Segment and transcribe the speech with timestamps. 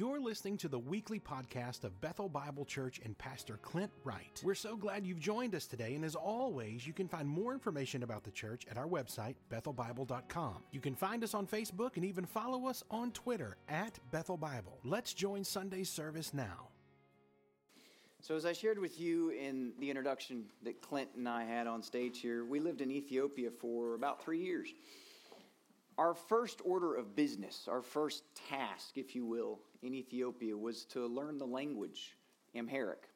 [0.00, 4.40] You're listening to the weekly podcast of Bethel Bible Church and Pastor Clint Wright.
[4.42, 8.02] We're so glad you've joined us today, and as always, you can find more information
[8.02, 10.54] about the church at our website, bethelbible.com.
[10.72, 14.78] You can find us on Facebook and even follow us on Twitter at Bethel Bible.
[14.84, 16.68] Let's join Sunday's service now.
[18.22, 21.82] So, as I shared with you in the introduction that Clint and I had on
[21.82, 24.70] stage here, we lived in Ethiopia for about three years.
[25.98, 31.06] Our first order of business, our first task, if you will, in Ethiopia was to
[31.06, 32.16] learn the language,
[32.54, 33.08] Amharic.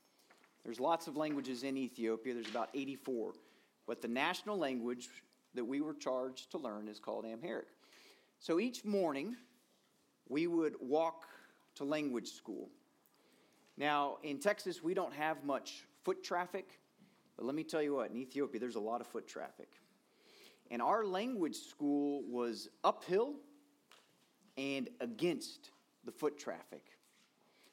[0.64, 3.34] There's lots of languages in Ethiopia, there's about 84,
[3.86, 5.08] but the national language
[5.54, 7.68] that we were charged to learn is called Amharic.
[8.38, 9.36] So each morning,
[10.28, 11.26] we would walk
[11.76, 12.70] to language school.
[13.76, 16.78] Now, in Texas, we don't have much foot traffic,
[17.36, 19.68] but let me tell you what, in Ethiopia, there's a lot of foot traffic.
[20.70, 23.34] And our language school was uphill
[24.56, 25.70] and against
[26.04, 26.82] the foot traffic.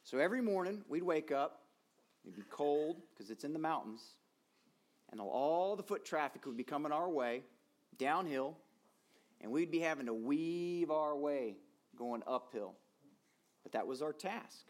[0.03, 1.61] So every morning we'd wake up,
[2.23, 4.01] it'd be cold because it's in the mountains,
[5.11, 7.43] and all the foot traffic would be coming our way
[7.97, 8.57] downhill,
[9.41, 11.57] and we'd be having to weave our way
[11.95, 12.73] going uphill.
[13.63, 14.65] But that was our task.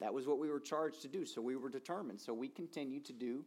[0.00, 2.20] That was what we were charged to do, so we were determined.
[2.20, 3.44] So we continued to do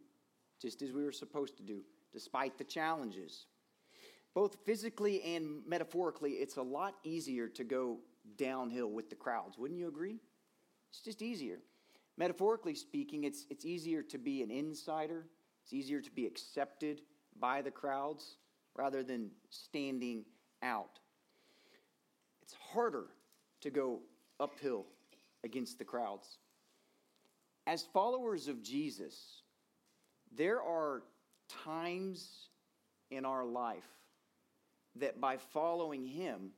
[0.60, 3.46] just as we were supposed to do, despite the challenges
[4.34, 7.98] both physically and metaphorically, it's a lot easier to go
[8.36, 9.58] downhill with the crowds.
[9.58, 10.18] Wouldn't you agree?
[10.90, 11.58] It's just easier.
[12.16, 15.26] Metaphorically speaking, it's, it's easier to be an insider,
[15.62, 17.02] it's easier to be accepted
[17.40, 18.36] by the crowds
[18.76, 20.24] rather than standing
[20.62, 20.98] out.
[22.42, 23.06] It's harder
[23.62, 24.00] to go
[24.38, 24.86] uphill
[25.42, 26.38] against the crowds.
[27.66, 29.42] As followers of Jesus,
[30.36, 31.02] there are
[31.64, 32.48] times
[33.10, 33.88] in our life
[34.96, 36.50] that by following him,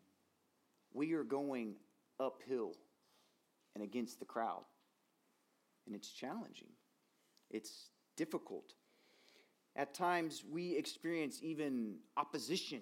[0.97, 1.75] we are going
[2.19, 2.73] uphill
[3.75, 4.65] and against the crowd.
[5.87, 6.71] And it's challenging,
[7.51, 8.73] it's difficult.
[9.77, 12.81] At times, we experience even opposition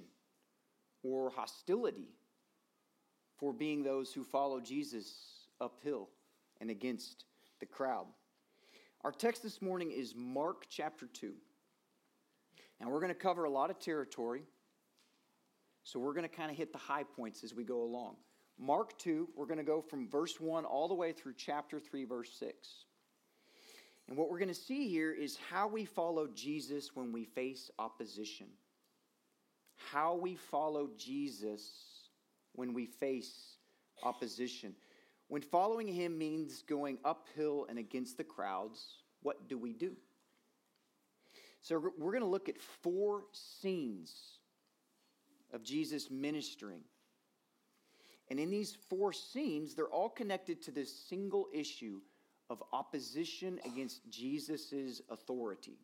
[1.02, 2.14] or hostility
[3.36, 6.08] for being those who follow Jesus uphill
[6.60, 7.24] and against
[7.58, 8.06] the crowd.
[9.02, 11.32] Our text this morning is Mark chapter 2.
[12.80, 14.44] And we're going to cover a lot of territory.
[15.84, 18.16] So we're going to kind of hit the high points as we go along.
[18.58, 22.04] Mark 2, we're going to go from verse 1 all the way through chapter 3,
[22.04, 22.68] verse 6.
[24.08, 27.70] And what we're going to see here is how we follow Jesus when we face
[27.78, 28.46] opposition.
[29.76, 32.08] How we follow Jesus
[32.52, 33.56] when we face
[34.02, 34.74] opposition.
[35.28, 39.96] When following him means going uphill and against the crowds, what do we do?
[41.60, 44.38] So we're going to look at four scenes
[45.54, 46.82] of Jesus ministering.
[48.28, 52.00] And in these four scenes, they're all connected to this single issue
[52.50, 55.78] of opposition against Jesus' authority.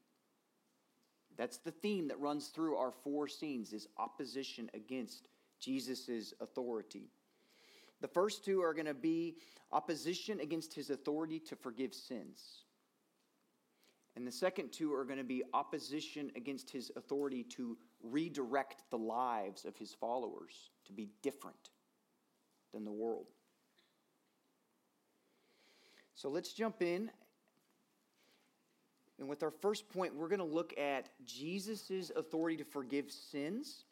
[1.36, 7.08] That's the theme that runs through our four scenes is opposition against Jesus' authority.
[8.00, 9.36] The first two are going to be
[9.72, 12.64] opposition against his authority to forgive sins.
[14.20, 18.98] And the second two are going to be opposition against his authority to redirect the
[18.98, 21.70] lives of his followers to be different
[22.74, 23.28] than the world.
[26.14, 27.10] So let's jump in.
[29.18, 33.84] And with our first point, we're going to look at Jesus' authority to forgive sins.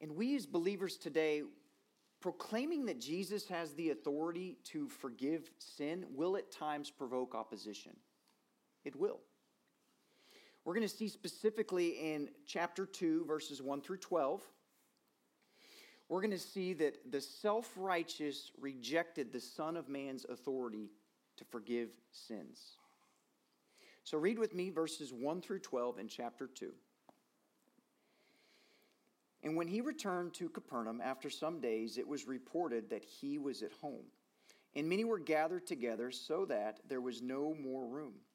[0.00, 1.42] And we as believers today,
[2.20, 7.92] proclaiming that Jesus has the authority to forgive sin will at times provoke opposition.
[8.84, 9.20] It will.
[10.64, 14.42] We're going to see specifically in chapter 2, verses 1 through 12,
[16.08, 20.90] we're going to see that the self righteous rejected the Son of Man's authority
[21.38, 22.76] to forgive sins.
[24.04, 26.72] So read with me verses 1 through 12 in chapter 2.
[29.44, 33.62] And when he returned to Capernaum after some days, it was reported that he was
[33.62, 34.04] at home.
[34.74, 38.14] And many were gathered together so that there was no more room,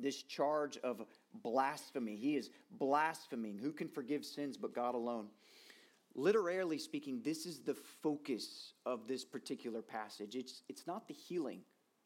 [0.00, 1.02] this charge of
[1.42, 3.58] blasphemy, he is blaspheming.
[3.58, 5.28] Who can forgive sins but God alone?
[6.14, 10.34] Literally speaking, this is the focus of this particular passage.
[10.34, 11.60] It's, it's not the healing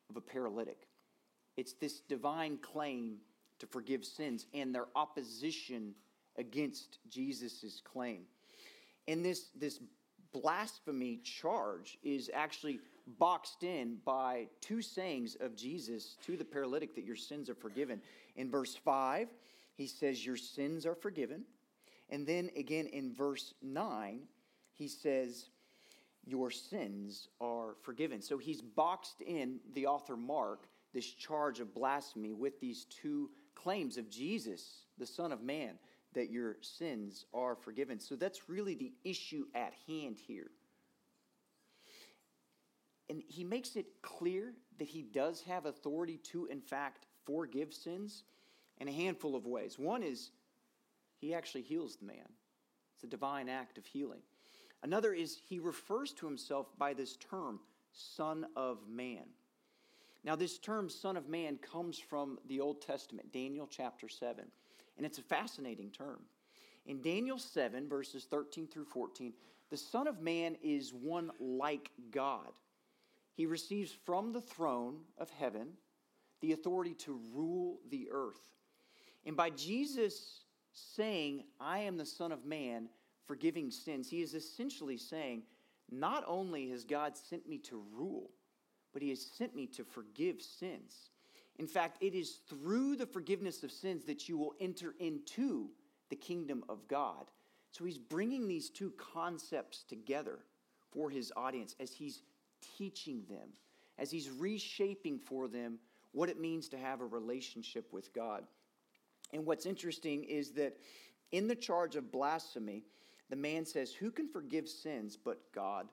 [0.09, 0.89] of a paralytic,
[1.57, 3.19] it's this divine claim
[3.61, 5.95] to forgive sins and their opposition
[6.37, 8.23] against Jesus' claim.
[9.07, 9.81] And this, this
[10.33, 12.81] blasphemy charge is actually
[13.19, 18.01] boxed in by two sayings of Jesus to the paralytic that your sins are forgiven.
[18.37, 19.29] In verse 5,
[19.75, 21.45] he says, Your sins are forgiven.
[22.09, 24.21] And then again in verse 9,
[24.73, 25.51] he says,
[26.25, 28.21] Your sins are forgiven.
[28.21, 33.97] So he's boxed in, the author Mark, this charge of blasphemy with these two claims
[33.97, 35.79] of Jesus, the Son of Man,
[36.15, 38.01] that your sins are forgiven.
[38.01, 40.51] So that's really the issue at hand here.
[43.11, 48.23] And he makes it clear that he does have authority to, in fact, forgive sins
[48.79, 49.79] in a handful of ways.
[49.79, 50.31] One is
[51.19, 52.29] he actually heals the man,
[52.95, 54.21] it's a divine act of healing.
[54.83, 57.61] Another is he refers to himself by this term,
[57.93, 59.25] Son of Man.
[60.23, 64.45] Now, this term, Son of Man, comes from the Old Testament, Daniel chapter 7,
[64.97, 66.21] and it's a fascinating term.
[66.87, 69.33] In Daniel 7, verses 13 through 14,
[69.69, 72.53] the Son of Man is one like God.
[73.35, 75.69] He receives from the throne of heaven
[76.41, 78.41] the authority to rule the earth.
[79.25, 80.43] And by Jesus
[80.73, 82.89] saying, I am the Son of Man,
[83.27, 85.43] forgiving sins, he is essentially saying,
[85.91, 88.31] Not only has God sent me to rule,
[88.93, 91.11] but he has sent me to forgive sins.
[91.59, 95.69] In fact, it is through the forgiveness of sins that you will enter into
[96.09, 97.31] the kingdom of God.
[97.71, 100.41] So he's bringing these two concepts together
[100.91, 102.23] for his audience as he's
[102.77, 103.49] teaching them,
[103.99, 105.79] as he's reshaping for them
[106.13, 108.45] what it means to have a relationship with God.
[109.33, 110.77] And what's interesting is that
[111.33, 112.85] in the charge of blasphemy,
[113.29, 115.87] the man says, Who can forgive sins but God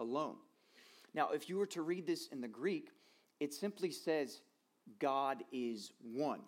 [0.00, 0.36] alone?
[1.12, 2.90] Now, if you were to read this in the Greek,
[3.40, 4.40] it simply says,
[4.98, 6.40] God is one.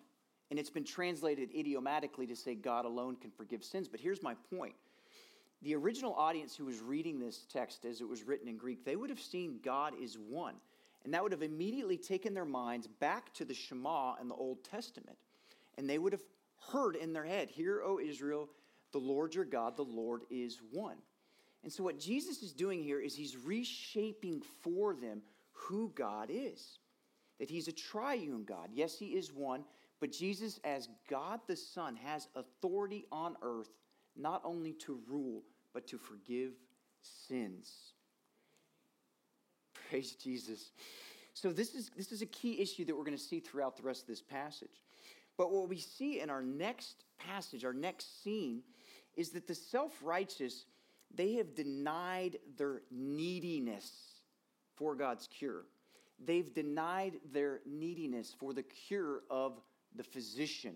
[0.49, 3.87] And it's been translated idiomatically to say God alone can forgive sins.
[3.87, 4.73] But here's my point
[5.61, 8.95] the original audience who was reading this text as it was written in Greek, they
[8.95, 10.55] would have seen God is one.
[11.03, 14.63] And that would have immediately taken their minds back to the Shema in the Old
[14.63, 15.17] Testament.
[15.77, 16.23] And they would have
[16.71, 18.49] heard in their head, Hear, O Israel,
[18.91, 20.97] the Lord your God, the Lord is one.
[21.63, 25.21] And so, what Jesus is doing here is he's reshaping for them
[25.51, 26.79] who God is.
[27.39, 28.69] That he's a triune God.
[28.73, 29.63] Yes, he is one,
[29.99, 33.69] but Jesus, as God the Son, has authority on earth
[34.17, 35.43] not only to rule,
[35.73, 36.51] but to forgive
[37.01, 37.93] sins.
[39.89, 40.71] Praise Jesus.
[41.33, 43.83] So, this is, this is a key issue that we're going to see throughout the
[43.83, 44.81] rest of this passage.
[45.37, 48.63] But what we see in our next passage, our next scene,
[49.15, 50.65] is that the self righteous
[51.13, 53.91] they have denied their neediness
[54.75, 55.65] for God's cure.
[56.23, 59.61] They've denied their neediness for the cure of
[59.95, 60.75] the physician.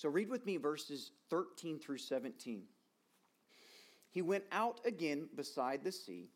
[0.00, 2.62] So read with me verses 13 through 17.
[4.08, 6.30] He went out again beside the sea,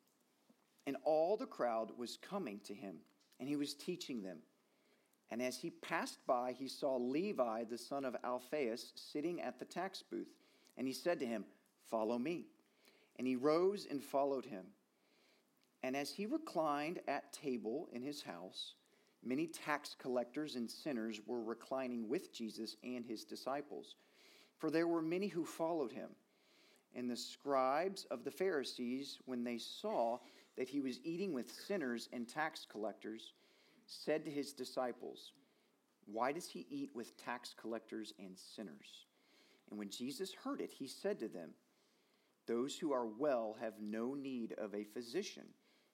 [0.87, 2.97] and all the crowd was coming to him,
[3.41, 4.37] and he was teaching them.
[5.31, 9.65] And as he passed by, he saw Levi, the son of Alphaeus, sitting at the
[9.65, 10.35] tax booth,
[10.77, 11.47] and he said to him,
[11.91, 12.45] Follow me.
[13.17, 14.67] And he rose and followed him.
[15.83, 18.75] And as he reclined at table in his house,
[19.25, 23.97] many tax collectors and sinners were reclining with Jesus and his disciples.
[24.59, 26.11] For there were many who followed him.
[26.95, 30.19] And the scribes of the Pharisees, when they saw
[30.57, 33.33] that he was eating with sinners and tax collectors,
[33.87, 35.33] said to his disciples,
[36.07, 39.07] Why does he eat with tax collectors and sinners?
[39.71, 41.51] And when Jesus heard it, he said to them,
[42.47, 45.45] those who are well have no need of a physician,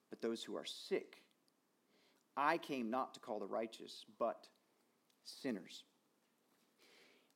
[0.09, 1.23] but those who are sick.
[2.37, 4.47] I came not to call the righteous, but
[5.25, 5.85] sinners.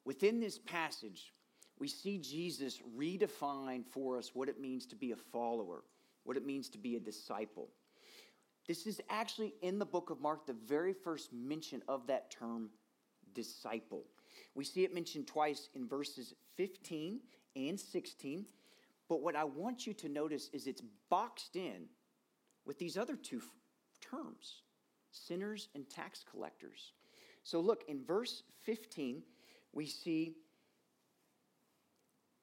[0.04, 1.32] within this passage,
[1.78, 5.82] we see Jesus redefine for us what it means to be a follower,
[6.24, 7.68] what it means to be a disciple.
[8.66, 12.70] This is actually in the book of Mark, the very first mention of that term,
[13.34, 14.04] disciple.
[14.54, 17.20] We see it mentioned twice in verses 15
[17.56, 18.46] and 16.
[19.08, 21.86] But what I want you to notice is it's boxed in
[22.64, 23.42] with these other two
[24.00, 24.62] terms
[25.14, 26.92] sinners and tax collectors.
[27.42, 29.22] So look, in verse 15,
[29.72, 30.34] we see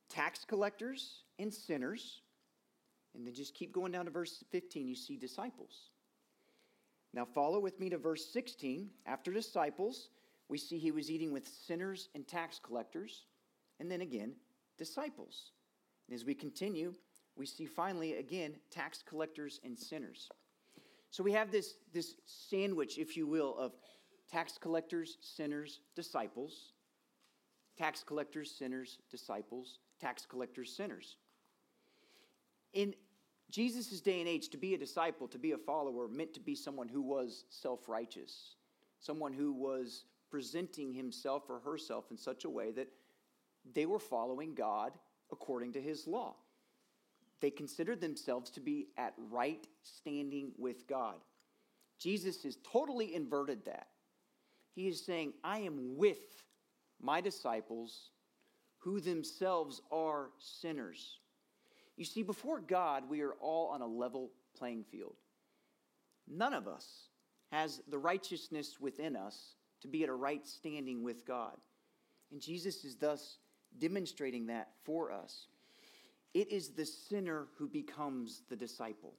[0.10, 2.22] tax collectors and sinners.
[3.14, 5.90] And then just keep going down to verse 15, you see disciples.
[7.14, 8.90] Now, follow with me to verse 16.
[9.06, 10.10] After disciples,
[10.48, 13.26] we see he was eating with sinners and tax collectors,
[13.80, 14.34] and then again,
[14.78, 15.52] disciples.
[16.08, 16.94] And as we continue,
[17.36, 20.30] we see finally again tax collectors and sinners.
[21.12, 23.74] So we have this, this sandwich, if you will, of
[24.32, 26.72] tax collectors, sinners, disciples,
[27.78, 31.18] tax collectors, sinners, disciples, tax collectors, sinners.
[32.74, 32.96] In
[33.50, 36.56] Jesus' day and age, to be a disciple, to be a follower, meant to be
[36.56, 38.56] someone who was self righteous,
[39.02, 42.88] someone who was presenting himself or herself in such a way that
[43.74, 44.94] they were following God
[45.30, 46.36] according to his law.
[47.42, 51.16] They considered themselves to be at right standing with God.
[52.00, 53.88] Jesus has totally inverted that.
[54.74, 56.44] He is saying, I am with
[57.02, 58.10] my disciples
[58.80, 61.20] who themselves are sinners.
[61.98, 65.16] You see, before God, we are all on a level playing field.
[66.28, 67.10] None of us
[67.52, 71.58] has the righteousness within us to be at a right standing with God.
[72.32, 73.38] And Jesus is thus
[73.78, 75.48] demonstrating that for us.
[76.34, 79.14] It is the sinner who becomes the disciple.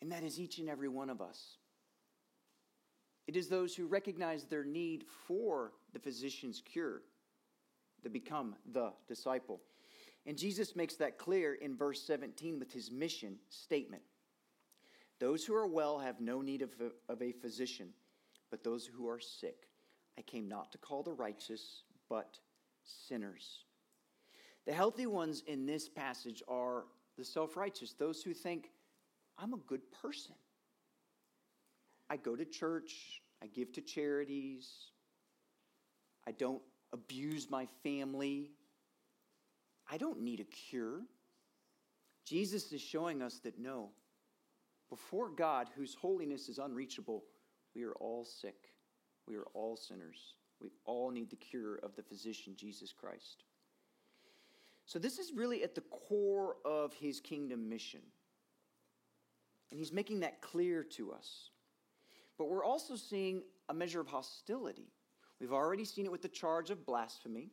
[0.00, 1.56] And that is each and every one of us.
[3.26, 7.02] It is those who recognize their need for the physician's cure
[8.02, 9.60] that become the disciple.
[10.26, 14.02] And Jesus makes that clear in verse 17 with his mission statement
[15.18, 17.90] Those who are well have no need of a, of a physician,
[18.50, 19.68] but those who are sick.
[20.18, 22.38] I came not to call the righteous, but
[22.84, 23.64] sinners.
[24.66, 26.84] The healthy ones in this passage are
[27.18, 28.70] the self righteous, those who think,
[29.38, 30.34] I'm a good person.
[32.08, 34.70] I go to church, I give to charities,
[36.26, 38.50] I don't abuse my family,
[39.90, 41.00] I don't need a cure.
[42.24, 43.90] Jesus is showing us that no,
[44.90, 47.24] before God, whose holiness is unreachable,
[47.74, 48.72] we are all sick.
[49.26, 50.34] We are all sinners.
[50.60, 53.44] We all need the cure of the physician, Jesus Christ.
[54.92, 58.02] So, this is really at the core of his kingdom mission.
[59.70, 61.48] And he's making that clear to us.
[62.36, 64.92] But we're also seeing a measure of hostility.
[65.40, 67.52] We've already seen it with the charge of blasphemy.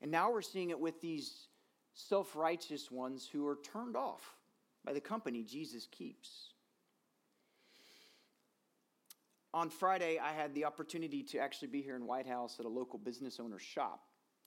[0.00, 1.48] And now we're seeing it with these
[1.92, 4.34] self righteous ones who are turned off
[4.86, 6.54] by the company Jesus keeps.
[9.52, 12.70] On Friday, I had the opportunity to actually be here in White House at a
[12.70, 14.00] local business owner's shop.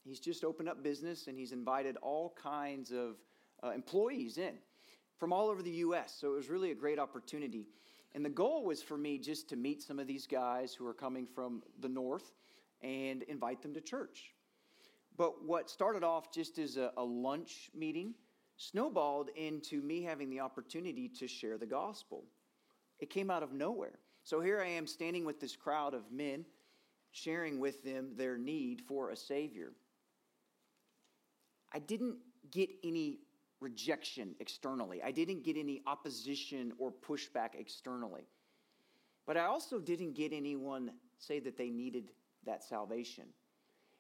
[0.08, 3.18] He's just opened up business and he's invited all kinds of
[3.62, 4.54] uh, employees in
[5.18, 6.16] from all over the U.S.
[6.20, 7.68] So it was really a great opportunity.
[8.16, 10.94] And the goal was for me just to meet some of these guys who are
[10.94, 12.32] coming from the north
[12.82, 14.34] and invite them to church.
[15.18, 18.14] But what started off just as a, a lunch meeting
[18.58, 22.24] snowballed into me having the opportunity to share the gospel.
[23.00, 24.00] It came out of nowhere.
[24.24, 26.46] So here I am standing with this crowd of men,
[27.12, 29.74] sharing with them their need for a Savior.
[31.74, 32.18] I didn't
[32.52, 33.20] get any
[33.60, 38.28] rejection externally, I didn't get any opposition or pushback externally.
[39.26, 42.12] But I also didn't get anyone say that they needed
[42.46, 43.26] that salvation.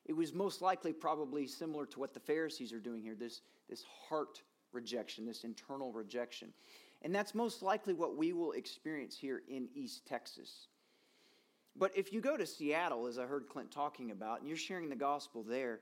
[0.05, 3.83] It was most likely probably similar to what the Pharisees are doing here this, this
[4.07, 6.53] heart rejection, this internal rejection.
[7.01, 10.67] And that's most likely what we will experience here in East Texas.
[11.75, 14.89] But if you go to Seattle, as I heard Clint talking about, and you're sharing
[14.89, 15.81] the gospel there,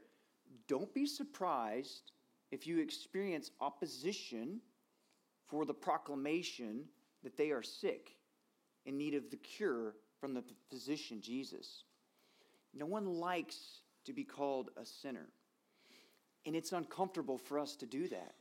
[0.67, 2.11] don't be surprised
[2.51, 4.61] if you experience opposition
[5.47, 6.85] for the proclamation
[7.23, 8.15] that they are sick
[8.85, 11.83] in need of the cure from the physician Jesus.
[12.73, 15.27] No one likes to be called a sinner.
[16.45, 18.35] And it's uncomfortable for us to do that.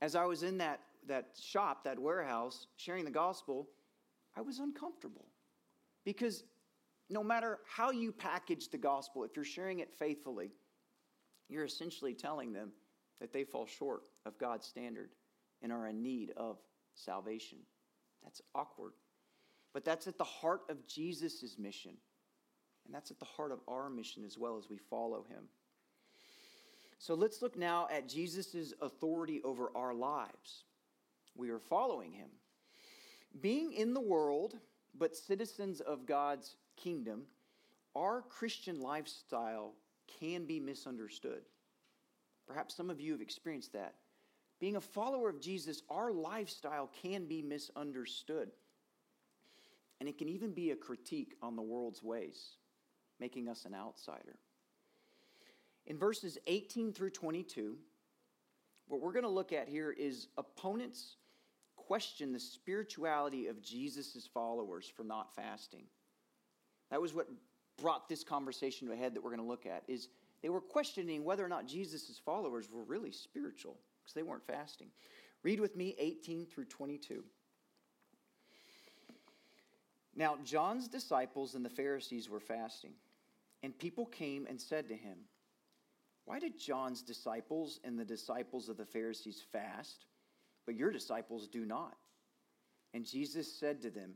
[0.00, 3.68] As I was in that, that shop, that warehouse, sharing the gospel,
[4.36, 5.24] I was uncomfortable.
[6.04, 6.44] Because
[7.10, 10.52] no matter how you package the gospel, if you're sharing it faithfully,
[11.48, 12.72] you're essentially telling them
[13.20, 15.10] that they fall short of God's standard
[15.62, 16.58] and are in need of
[16.94, 17.58] salvation.
[18.22, 18.92] That's awkward.
[19.72, 21.96] But that's at the heart of Jesus' mission
[22.88, 25.44] And that's at the heart of our mission as well as we follow him.
[26.98, 30.64] So let's look now at Jesus' authority over our lives.
[31.36, 32.30] We are following him.
[33.40, 34.56] Being in the world,
[34.98, 37.24] but citizens of God's kingdom,
[37.94, 39.74] our Christian lifestyle
[40.20, 41.42] can be misunderstood.
[42.46, 43.94] Perhaps some of you have experienced that.
[44.60, 48.50] Being a follower of Jesus, our lifestyle can be misunderstood.
[50.00, 52.56] And it can even be a critique on the world's ways,
[53.20, 54.36] making us an outsider.
[55.86, 57.76] In verses 18 through 22,
[58.86, 61.16] what we're going to look at here is opponents
[61.88, 65.84] question the spirituality of Jesus' followers for not fasting.
[66.90, 67.28] That was what
[67.80, 70.08] brought this conversation to a head that we're going to look at is
[70.42, 74.88] they were questioning whether or not Jesus' followers were really spiritual because they weren't fasting.
[75.42, 77.24] Read with me 18 through 22.
[80.14, 82.92] Now, John's disciples and the Pharisees were fasting,
[83.62, 85.18] and people came and said to him,
[86.24, 90.06] Why did John's disciples and the disciples of the Pharisees fast,
[90.66, 91.94] but your disciples do not?
[92.94, 94.14] And Jesus said to them,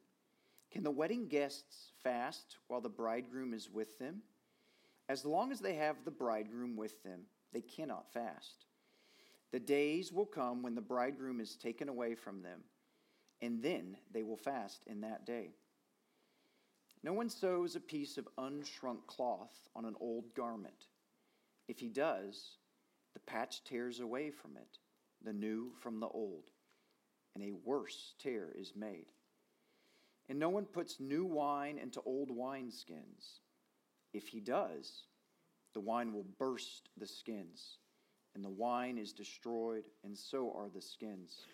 [0.72, 4.22] Can the wedding guests fast while the bridegroom is with them?
[5.06, 8.64] As long as they have the bridegroom with them, they cannot fast.
[9.50, 12.60] The days will come when the bridegroom is taken away from them,
[13.42, 15.50] and then they will fast in that day.
[17.02, 20.86] No one sews a piece of unshrunk cloth on an old garment.
[21.68, 22.56] If he does,
[23.12, 24.78] the patch tears away from it,
[25.22, 26.50] the new from the old,
[27.34, 29.12] and a worse tear is made.
[30.28, 33.40] And no one puts new wine into old wineskins.
[34.12, 35.04] If he does,
[35.74, 37.78] the wine will burst the skins,
[38.34, 41.46] and the wine is destroyed, and so are the skins.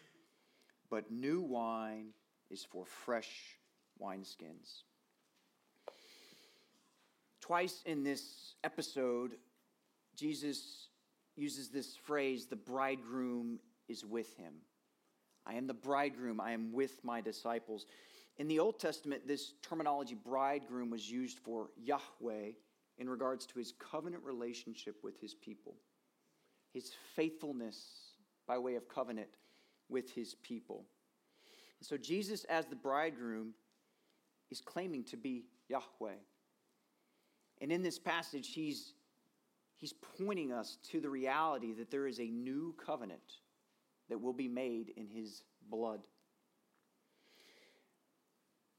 [0.90, 2.08] But new wine
[2.50, 3.58] is for fresh
[4.00, 4.82] wineskins.
[7.40, 9.32] Twice in this episode,
[10.16, 10.88] Jesus
[11.37, 14.54] uses this phrase, the bridegroom is with him.
[15.47, 17.86] I am the bridegroom, I am with my disciples.
[18.38, 22.52] In the Old Testament, this terminology, bridegroom, was used for Yahweh
[22.98, 25.74] in regards to his covenant relationship with his people,
[26.72, 28.12] his faithfulness
[28.46, 29.28] by way of covenant
[29.88, 30.84] with his people.
[31.80, 33.54] And so, Jesus, as the bridegroom,
[34.50, 36.14] is claiming to be Yahweh.
[37.60, 38.94] And in this passage, he's,
[39.76, 43.40] he's pointing us to the reality that there is a new covenant
[44.08, 46.00] that will be made in his blood.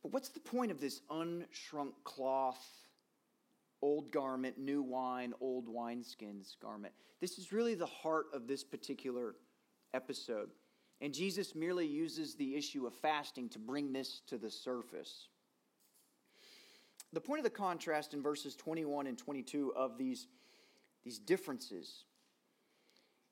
[0.01, 2.65] But what's the point of this unshrunk cloth,
[3.81, 6.93] old garment, new wine, old wineskins garment?
[7.19, 9.35] This is really the heart of this particular
[9.93, 10.51] episode.
[11.01, 15.27] And Jesus merely uses the issue of fasting to bring this to the surface.
[17.13, 20.27] The point of the contrast in verses 21 and 22 of these,
[21.03, 22.03] these differences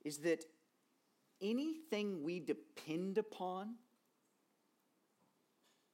[0.04, 0.46] is that
[1.42, 3.76] anything we depend upon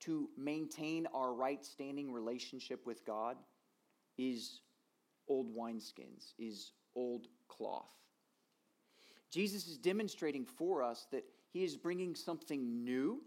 [0.05, 3.37] to maintain our right standing relationship with God
[4.17, 4.61] is
[5.27, 7.93] old wineskins, is old cloth.
[9.31, 13.21] Jesus is demonstrating for us that he is bringing something new,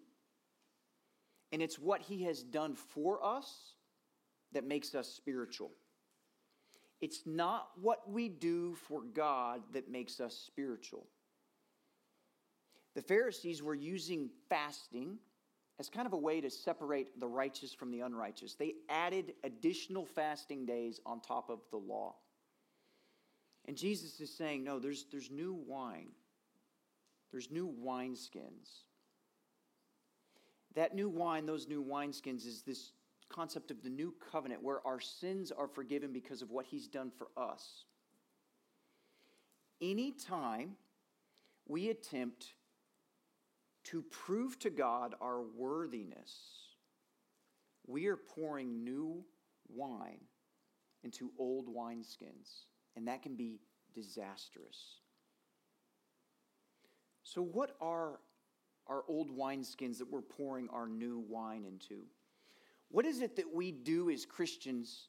[1.53, 3.75] and it's what he has done for us
[4.53, 5.71] that makes us spiritual.
[7.01, 11.07] It's not what we do for God that makes us spiritual.
[12.95, 15.19] The Pharisees were using fasting
[15.79, 18.55] as kind of a way to separate the righteous from the unrighteous.
[18.55, 22.15] They added additional fasting days on top of the law.
[23.67, 26.09] And Jesus is saying, no, there's, there's new wine,
[27.31, 28.85] there's new wineskins.
[30.75, 32.93] That new wine, those new wineskins, is this
[33.29, 37.11] concept of the new covenant where our sins are forgiven because of what he's done
[37.11, 37.85] for us.
[39.81, 40.77] Anytime
[41.67, 42.55] we attempt
[43.91, 46.33] to prove to God our worthiness,
[47.87, 49.25] we are pouring new
[49.69, 50.21] wine
[51.05, 52.65] into old wineskins,
[52.97, 53.61] and that can be
[53.95, 55.01] disastrous.
[57.23, 58.21] So, what are
[58.89, 62.03] our old wineskins that we're pouring our new wine into?
[62.89, 65.09] What is it that we do as Christians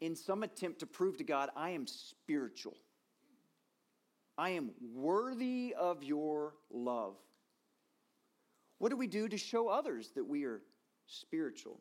[0.00, 2.76] in some attempt to prove to God, I am spiritual?
[4.36, 7.16] I am worthy of your love.
[8.78, 10.62] What do we do to show others that we are
[11.06, 11.80] spiritual?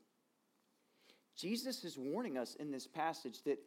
[1.36, 3.60] Jesus is warning us in this passage that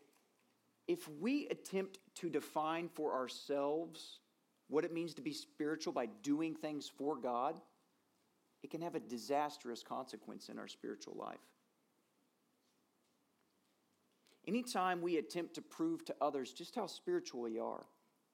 [0.89, 4.19] if we attempt to define for ourselves
[4.69, 7.61] what it means to be spiritual by doing things for God,
[8.63, 11.39] it can have a disastrous consequence in our spiritual life.
[14.49, 17.87] Anytime we attempt to prove to others just how spiritual we are,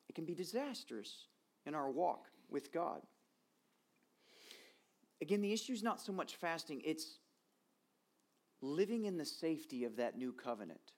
[0.08, 1.26] it can be disastrous
[1.66, 3.02] in our walk with God.
[5.22, 7.18] Again, the issue is not so much fasting, it's
[8.60, 10.92] living in the safety of that new covenant,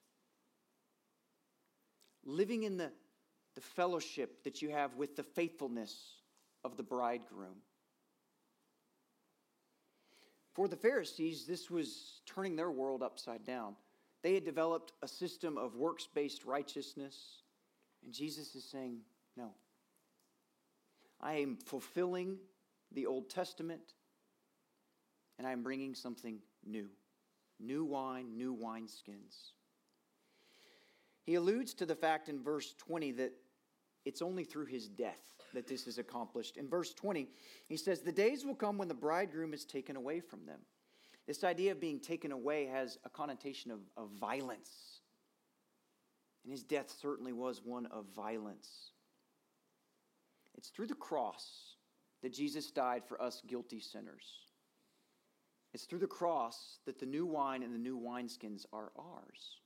[2.25, 2.91] living in the,
[3.55, 6.15] the fellowship that you have with the faithfulness
[6.63, 7.55] of the bridegroom.
[10.53, 13.75] For the Pharisees, this was turning their world upside down.
[14.23, 17.43] They had developed a system of works based righteousness,
[18.03, 18.99] and Jesus is saying,
[19.37, 19.51] No.
[21.21, 22.37] I am fulfilling
[22.91, 23.93] the Old Testament,
[25.39, 26.87] and I am bringing something new
[27.61, 29.51] new wine, new wineskins.
[31.23, 33.33] He alludes to the fact in verse 20 that
[34.05, 35.19] it's only through his death
[35.53, 36.55] that this is accomplished.
[36.55, 37.27] In verse 20,
[37.67, 40.59] he says, The days will come when the bridegroom is taken away from them.
[41.27, 45.01] This idea of being taken away has a connotation of, of violence.
[46.43, 48.91] And his death certainly was one of violence.
[50.57, 51.75] It's through the cross
[52.23, 54.48] that Jesus died for us guilty sinners.
[55.73, 59.57] It's through the cross that the new wine and the new wineskins are ours,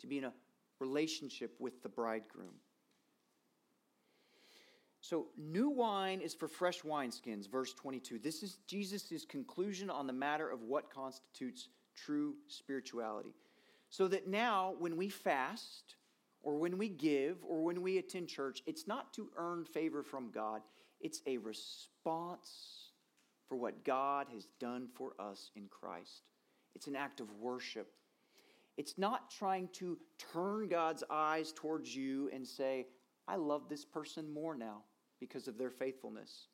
[0.00, 0.32] to be in a
[0.80, 2.54] relationship with the bridegroom.
[5.02, 8.18] So, new wine is for fresh wineskins, verse 22.
[8.18, 13.34] This is Jesus' conclusion on the matter of what constitutes true spirituality.
[13.88, 15.96] So that now, when we fast,
[16.42, 20.30] or when we give, or when we attend church, it's not to earn favor from
[20.30, 20.62] God,
[21.00, 22.89] it's a response
[23.50, 26.22] for what God has done for us in Christ.
[26.76, 27.92] It's an act of worship.
[28.76, 29.98] It's not trying to
[30.32, 32.86] turn God's eyes towards you and say,
[33.26, 34.84] I love this person more now
[35.18, 36.46] because of their faithfulness.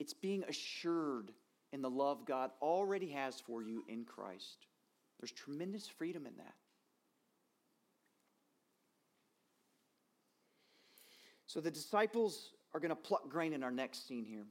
[0.00, 1.30] It's being assured
[1.72, 4.66] in the love God already has for you in Christ.
[5.20, 6.54] There's tremendous freedom in that.
[11.46, 14.46] So the disciples are going to pluck grain in our next scene here.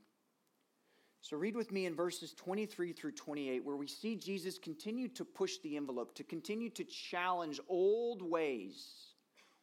[1.21, 5.23] So read with me in verses 23 through 28, where we see Jesus continue to
[5.23, 9.12] push the envelope, to continue to challenge old ways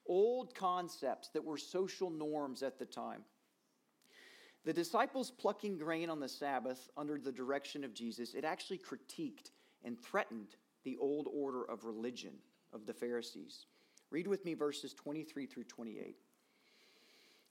[0.09, 3.23] old concepts that were social norms at the time.
[4.64, 9.51] The disciples plucking grain on the Sabbath under the direction of Jesus, it actually critiqued
[9.85, 12.33] and threatened the old order of religion
[12.73, 13.66] of the Pharisees.
[14.11, 16.16] Read with me verses 23 through 28.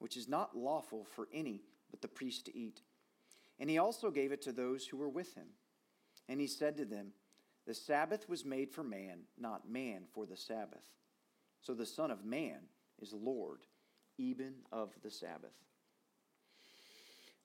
[0.00, 2.82] which is not lawful for any but the priest to eat.
[3.58, 5.46] And he also gave it to those who were with him.
[6.28, 7.12] And he said to them,
[7.66, 10.84] The Sabbath was made for man, not man for the Sabbath.
[11.60, 12.60] So the Son of Man
[13.00, 13.60] is Lord,
[14.18, 15.54] even of the Sabbath.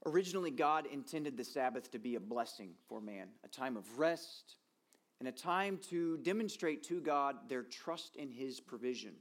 [0.06, 4.56] Originally, God intended the Sabbath to be a blessing for man, a time of rest,
[5.20, 9.14] and a time to demonstrate to God their trust in His provision.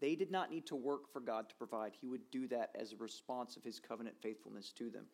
[0.00, 2.92] They did not need to work for God to provide, He would do that as
[2.92, 5.06] a response of His covenant faithfulness to them.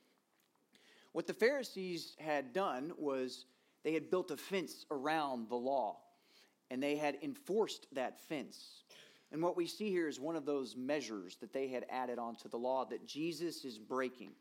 [1.12, 3.46] What the Pharisees had done was
[3.84, 5.98] they had built a fence around the law
[6.70, 8.82] and they had enforced that fence.
[9.30, 12.48] And what we see here is one of those measures that they had added onto
[12.48, 14.32] the law that Jesus is breaking.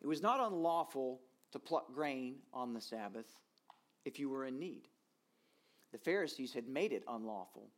[0.00, 1.20] It was not unlawful
[1.52, 3.26] to pluck grain on the Sabbath
[4.04, 4.88] if you were in need.
[5.92, 7.68] The Pharisees had made it unlawful,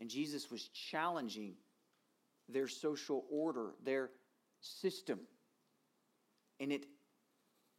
[0.00, 1.54] and Jesus was challenging
[2.48, 4.10] their social order, their
[4.60, 5.20] system.
[6.58, 6.86] And it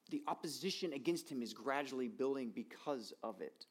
[0.09, 3.65] the opposition against him is gradually building because of it.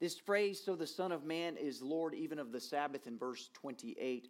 [0.00, 3.48] This phrase, so the Son of Man is Lord even of the Sabbath, in verse
[3.54, 4.28] 28,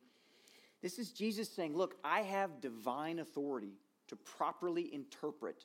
[0.82, 3.78] this is Jesus saying, Look, I have divine authority
[4.08, 5.64] to properly interpret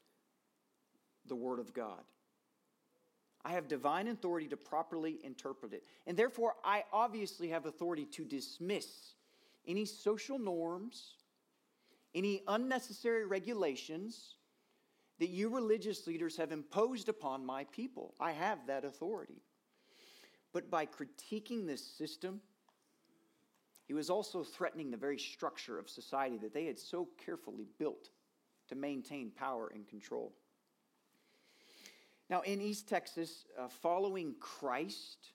[1.28, 2.04] the Word of God.
[3.45, 5.84] I have divine authority to properly interpret it.
[6.08, 9.13] And therefore, I obviously have authority to dismiss
[9.67, 11.15] any social norms,
[12.13, 14.36] any unnecessary regulations
[15.19, 18.13] that you religious leaders have imposed upon my people.
[18.19, 19.41] I have that authority.
[20.54, 22.41] But by critiquing this system,
[23.86, 28.10] he was also threatening the very structure of society that they had so carefully built
[28.69, 30.34] to maintain power and control.
[32.30, 35.34] Now, in East Texas, uh, following Christ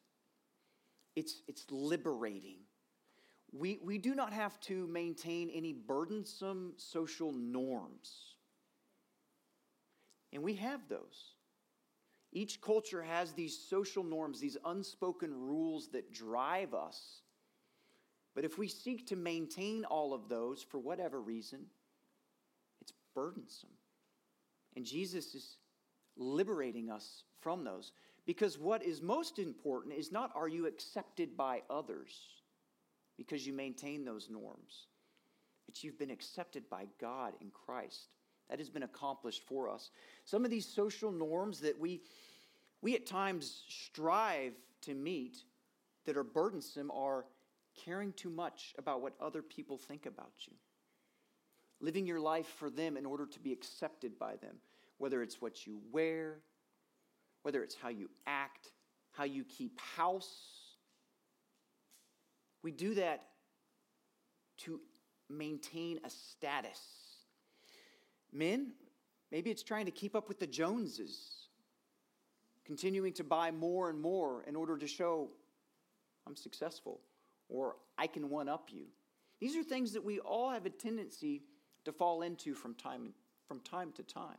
[1.16, 2.58] it's, it's liberating.
[3.52, 8.34] We, we do not have to maintain any burdensome social norms.
[10.32, 11.34] And we have those.
[12.32, 17.20] Each culture has these social norms, these unspoken rules that drive us.
[18.34, 21.66] But if we seek to maintain all of those for whatever reason,
[22.80, 23.70] it's burdensome.
[24.74, 25.58] And Jesus is
[26.16, 27.92] liberating us from those.
[28.26, 32.14] Because what is most important is not are you accepted by others
[33.16, 34.86] because you maintain those norms,
[35.66, 38.08] but you've been accepted by God in Christ.
[38.50, 39.90] That has been accomplished for us.
[40.24, 42.02] Some of these social norms that we,
[42.82, 45.38] we at times strive to meet
[46.04, 47.24] that are burdensome are
[47.84, 50.52] caring too much about what other people think about you,
[51.80, 54.56] living your life for them in order to be accepted by them,
[54.98, 56.38] whether it's what you wear,
[57.42, 58.72] whether it's how you act,
[59.12, 60.34] how you keep house.
[62.62, 63.22] We do that
[64.58, 64.80] to
[65.28, 66.80] maintain a status.
[68.32, 68.72] Men,
[69.30, 71.48] maybe it's trying to keep up with the Joneses,
[72.64, 75.28] continuing to buy more and more in order to show
[76.26, 77.00] I'm successful
[77.48, 78.86] or I can one up you.
[79.40, 81.42] These are things that we all have a tendency
[81.84, 83.12] to fall into from time,
[83.46, 84.38] from time to time.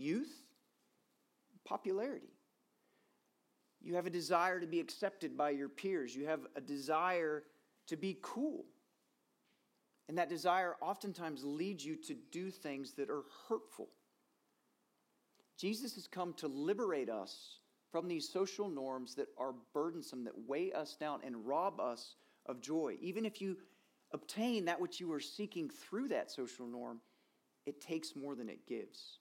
[0.00, 0.32] Youth,
[1.64, 2.32] popularity.
[3.82, 6.14] You have a desire to be accepted by your peers.
[6.16, 7.44] You have a desire
[7.86, 8.64] to be cool.
[10.08, 13.88] And that desire oftentimes leads you to do things that are hurtful.
[15.56, 17.58] Jesus has come to liberate us
[17.92, 22.60] from these social norms that are burdensome, that weigh us down and rob us of
[22.60, 22.96] joy.
[23.00, 23.56] Even if you
[24.12, 27.00] obtain that which you are seeking through that social norm,
[27.66, 29.18] it takes more than it gives.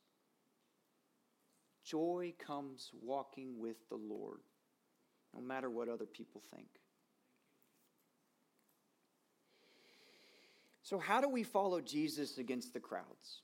[1.90, 4.42] Joy comes walking with the Lord,
[5.34, 6.68] no matter what other people think.
[10.84, 13.42] So, how do we follow Jesus against the crowds?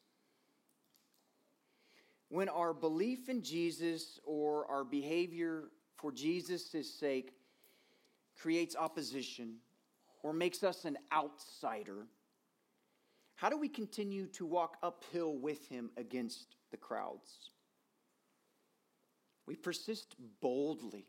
[2.29, 7.34] When our belief in Jesus or our behavior for Jesus' sake
[8.39, 9.55] creates opposition
[10.21, 12.05] or makes us an outsider,
[13.34, 17.54] how do we continue to walk uphill with him against the crowds?
[19.47, 21.05] We persist boldly.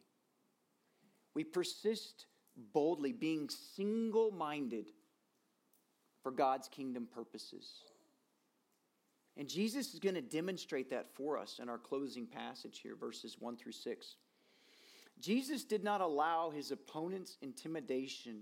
[1.35, 2.27] We persist
[2.73, 4.87] boldly, being single minded
[6.23, 7.83] for God's kingdom purposes.
[9.37, 13.37] And Jesus is going to demonstrate that for us in our closing passage here, verses
[13.39, 14.17] 1 through 6.
[15.21, 18.41] Jesus did not allow his opponent's intimidation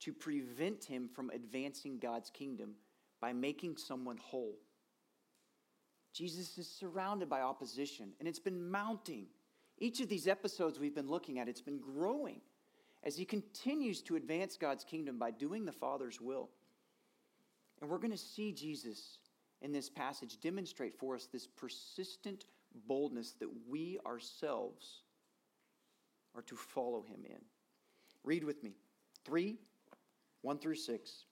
[0.00, 2.74] to prevent him from advancing God's kingdom
[3.20, 4.56] by making someone whole.
[6.12, 9.26] Jesus is surrounded by opposition, and it's been mounting.
[9.78, 12.40] Each of these episodes we've been looking at, it's been growing
[13.02, 16.50] as he continues to advance God's kingdom by doing the Father's will.
[17.80, 19.18] And we're going to see Jesus
[19.60, 22.44] in this passage demonstrate for us this persistent
[22.86, 25.02] boldness that we ourselves
[26.34, 27.40] are to follow him in.
[28.24, 28.76] Read with me
[29.24, 29.56] 3
[30.42, 31.24] 1 through 6.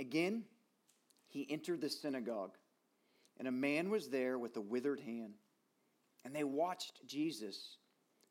[0.00, 0.44] Again,
[1.26, 2.56] he entered the synagogue
[3.38, 5.34] and a man was there with a withered hand.
[6.24, 7.76] And they watched Jesus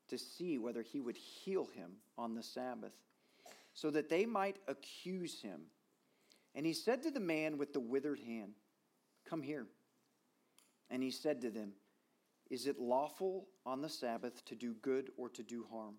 [0.08, 2.92] to see whether he would heal him on the Sabbath,
[3.72, 5.62] so that they might accuse him.
[6.54, 8.52] And he said to the man with the withered hand,
[9.28, 9.66] Come here.
[10.90, 11.72] And he said to them,
[12.50, 15.94] Is it lawful on the Sabbath to do good or to do harm,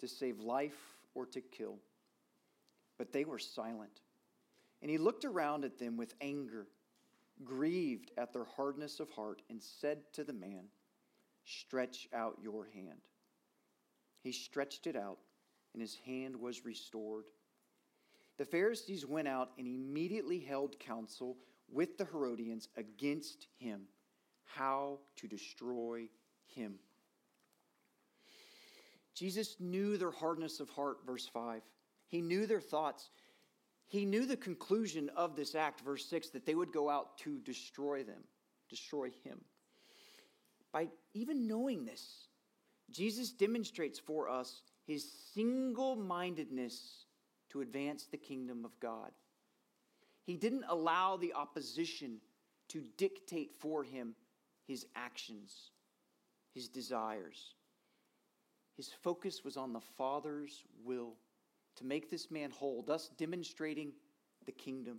[0.00, 1.76] to save life or to kill?
[2.96, 4.00] But they were silent.
[4.80, 6.66] And he looked around at them with anger
[7.42, 10.66] grieved at their hardness of heart, and said to the man,
[11.44, 13.00] Stretch out your hand.
[14.22, 15.18] He stretched it out,
[15.72, 17.24] and his hand was restored.
[18.38, 21.36] The Pharisees went out and immediately held counsel
[21.70, 23.82] with the Herodians against him,
[24.44, 26.08] how to destroy
[26.46, 26.74] him.
[29.14, 31.62] Jesus knew their hardness of heart, verse 5.
[32.08, 33.10] He knew their thoughts.
[33.88, 37.38] He knew the conclusion of this act, verse 6, that they would go out to
[37.40, 38.22] destroy them,
[38.68, 39.40] destroy him.
[40.72, 42.28] By even knowing this,
[42.90, 47.06] Jesus demonstrates for us his single mindedness
[47.50, 49.12] to advance the kingdom of God.
[50.24, 52.18] He didn't allow the opposition
[52.68, 54.14] to dictate for him
[54.66, 55.70] his actions,
[56.54, 57.54] his desires.
[58.76, 61.14] His focus was on the Father's will
[61.76, 63.92] to make this man whole, thus demonstrating
[64.46, 64.98] the kingdom,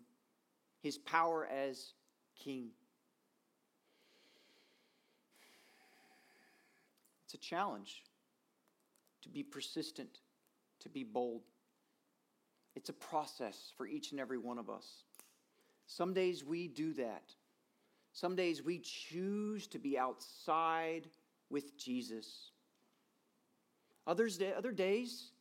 [0.82, 1.94] his power as
[2.36, 2.70] king.
[7.26, 8.04] It's a challenge
[9.22, 10.20] to be persistent,
[10.80, 11.42] to be bold.
[12.76, 15.04] It's a process for each and every one of us.
[15.88, 17.34] Some days we do that.
[18.12, 21.08] Some days we choose to be outside
[21.50, 22.52] with Jesus.
[24.08, 25.32] Others, other days,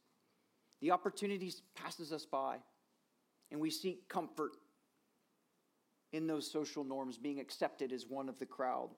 [0.80, 2.56] the opportunities passes us by,
[3.50, 4.52] and we seek comfort
[6.12, 8.90] in those social norms, being accepted as one of the crowd.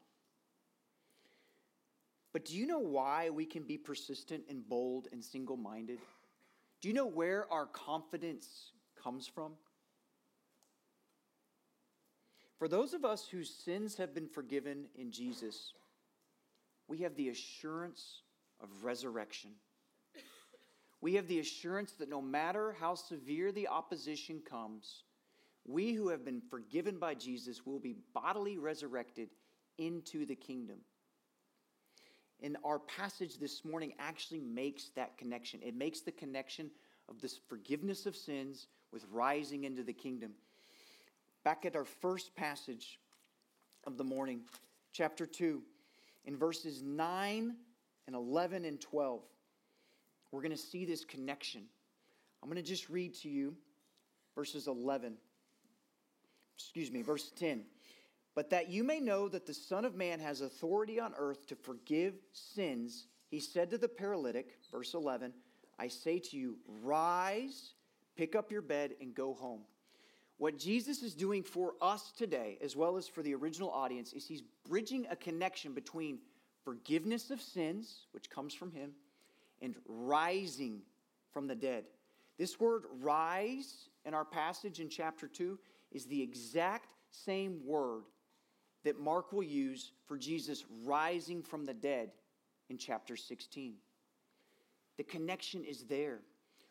[2.32, 5.98] But do you know why we can be persistent and bold and single minded?
[6.82, 9.52] Do you know where our confidence comes from?
[12.58, 15.72] For those of us whose sins have been forgiven in Jesus,
[16.88, 18.22] we have the assurance
[18.62, 19.50] of resurrection.
[21.06, 25.04] We have the assurance that no matter how severe the opposition comes,
[25.64, 29.28] we who have been forgiven by Jesus will be bodily resurrected
[29.78, 30.78] into the kingdom.
[32.42, 35.60] And our passage this morning actually makes that connection.
[35.62, 36.72] It makes the connection
[37.08, 40.32] of this forgiveness of sins with rising into the kingdom.
[41.44, 42.98] Back at our first passage
[43.86, 44.40] of the morning,
[44.92, 45.62] chapter 2,
[46.24, 47.54] in verses 9
[48.08, 49.22] and 11 and 12,
[50.30, 51.62] we're going to see this connection.
[52.42, 53.56] I'm going to just read to you
[54.34, 55.16] verses 11
[56.56, 57.64] excuse me, verse 10.
[58.34, 61.54] But that you may know that the Son of Man has authority on earth to
[61.54, 65.32] forgive sins, he said to the paralytic, verse 11,
[65.78, 67.72] I say to you, rise,
[68.16, 69.62] pick up your bed, and go home.
[70.38, 74.26] What Jesus is doing for us today, as well as for the original audience, is
[74.26, 76.18] he's bridging a connection between
[76.62, 78.92] forgiveness of sins, which comes from him,
[79.60, 80.80] and rising
[81.32, 81.84] from the dead.
[82.38, 85.58] This word rise in our passage in chapter 2
[85.92, 88.04] is the exact same word
[88.84, 92.10] that Mark will use for Jesus rising from the dead
[92.68, 93.74] in chapter 16.
[94.96, 96.20] The connection is there.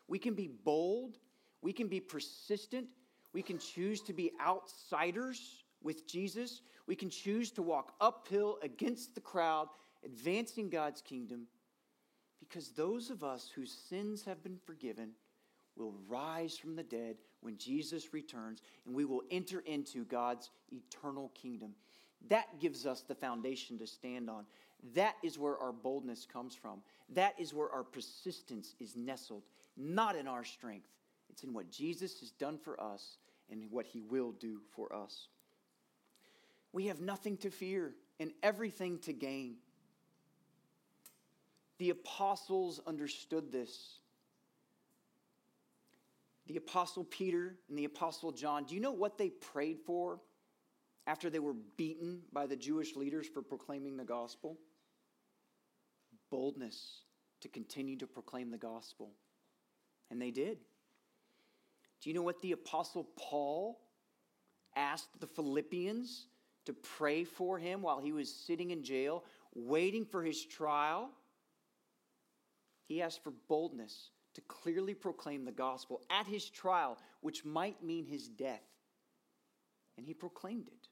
[0.08, 1.18] We can be bold,
[1.62, 2.86] we can be persistent,
[3.32, 9.14] we can choose to be outsiders with Jesus, we can choose to walk uphill against
[9.14, 9.68] the crowd,
[10.04, 11.46] advancing God's kingdom,
[12.48, 15.10] because those of us whose sins have been forgiven
[15.76, 21.30] will rise from the dead when Jesus returns, and we will enter into God's eternal
[21.34, 21.72] kingdom.
[22.28, 24.46] That gives us the foundation to stand on.
[24.94, 26.80] That is where our boldness comes from.
[27.10, 29.42] That is where our persistence is nestled,
[29.76, 30.88] not in our strength.
[31.30, 33.18] It's in what Jesus has done for us
[33.50, 35.28] and what he will do for us.
[36.72, 39.56] We have nothing to fear and everything to gain.
[41.78, 43.98] The apostles understood this
[46.46, 50.20] the Apostle Peter and the Apostle John, do you know what they prayed for
[51.06, 54.56] after they were beaten by the Jewish leaders for proclaiming the gospel?
[56.30, 57.02] Boldness
[57.40, 59.10] to continue to proclaim the gospel.
[60.10, 60.58] And they did.
[62.00, 63.80] Do you know what the Apostle Paul
[64.76, 66.26] asked the Philippians
[66.66, 71.10] to pray for him while he was sitting in jail, waiting for his trial?
[72.86, 78.06] He asked for boldness to clearly proclaim the gospel at his trial, which might mean
[78.06, 78.62] his death.
[79.96, 80.88] And he proclaimed it.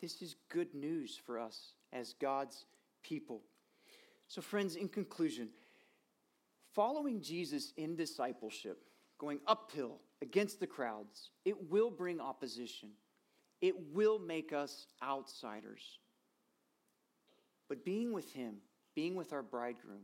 [0.00, 2.66] This is good news for us as God's
[3.02, 3.42] people.
[4.28, 5.48] So, friends, in conclusion,
[6.74, 8.84] following Jesus in discipleship,
[9.18, 12.90] going uphill against the crowds, it will bring opposition.
[13.60, 15.98] It will make us outsiders.
[17.68, 18.58] But being with Him,
[18.98, 20.02] being with our bridegroom,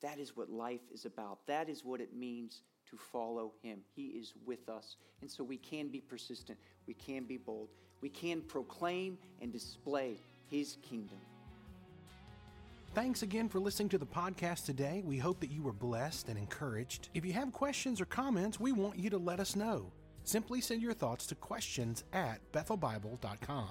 [0.00, 1.44] that is what life is about.
[1.48, 3.80] That is what it means to follow Him.
[3.96, 4.94] He is with us.
[5.20, 7.70] And so we can be persistent, we can be bold,
[8.00, 10.18] we can proclaim and display
[10.52, 11.18] His kingdom.
[12.94, 15.02] Thanks again for listening to the podcast today.
[15.04, 17.08] We hope that you were blessed and encouraged.
[17.14, 19.90] If you have questions or comments, we want you to let us know.
[20.22, 23.70] Simply send your thoughts to questions at bethelbible.com.